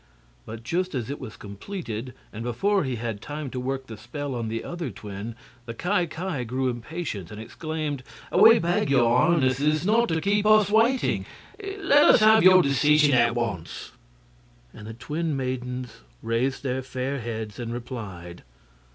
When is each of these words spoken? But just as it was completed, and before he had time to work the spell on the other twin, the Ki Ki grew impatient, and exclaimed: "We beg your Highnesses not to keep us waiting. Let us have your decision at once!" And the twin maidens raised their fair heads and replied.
But 0.47 0.63
just 0.63 0.95
as 0.95 1.11
it 1.11 1.19
was 1.19 1.37
completed, 1.37 2.15
and 2.33 2.43
before 2.43 2.83
he 2.85 2.95
had 2.95 3.21
time 3.21 3.51
to 3.51 3.59
work 3.59 3.85
the 3.85 3.97
spell 3.97 4.33
on 4.33 4.47
the 4.47 4.63
other 4.63 4.89
twin, 4.89 5.35
the 5.67 5.75
Ki 5.75 6.07
Ki 6.07 6.43
grew 6.43 6.69
impatient, 6.69 7.29
and 7.29 7.39
exclaimed: 7.39 8.01
"We 8.35 8.57
beg 8.57 8.89
your 8.89 9.15
Highnesses 9.15 9.85
not 9.85 10.07
to 10.07 10.19
keep 10.19 10.47
us 10.47 10.71
waiting. 10.71 11.27
Let 11.63 12.03
us 12.05 12.19
have 12.21 12.41
your 12.41 12.63
decision 12.63 13.13
at 13.13 13.35
once!" 13.35 13.91
And 14.73 14.87
the 14.87 14.95
twin 14.95 15.37
maidens 15.37 15.97
raised 16.23 16.63
their 16.63 16.81
fair 16.81 17.19
heads 17.19 17.59
and 17.59 17.71
replied. 17.71 18.41